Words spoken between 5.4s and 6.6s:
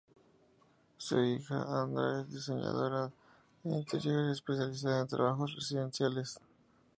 residenciales.